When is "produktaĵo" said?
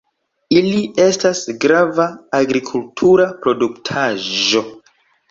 3.43-4.63